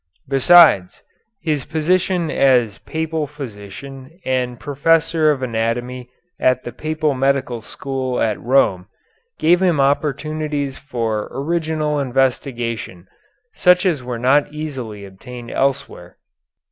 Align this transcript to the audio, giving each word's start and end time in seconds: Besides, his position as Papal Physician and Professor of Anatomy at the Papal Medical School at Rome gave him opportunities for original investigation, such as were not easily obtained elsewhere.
Besides, 0.27 1.03
his 1.43 1.63
position 1.63 2.31
as 2.31 2.79
Papal 2.79 3.27
Physician 3.27 4.19
and 4.25 4.59
Professor 4.59 5.29
of 5.29 5.43
Anatomy 5.43 6.09
at 6.39 6.63
the 6.63 6.71
Papal 6.71 7.13
Medical 7.13 7.61
School 7.61 8.19
at 8.19 8.41
Rome 8.41 8.87
gave 9.37 9.61
him 9.61 9.79
opportunities 9.79 10.79
for 10.79 11.27
original 11.31 11.99
investigation, 11.99 13.07
such 13.53 13.85
as 13.85 14.01
were 14.01 14.17
not 14.17 14.51
easily 14.51 15.05
obtained 15.05 15.51
elsewhere. 15.51 16.17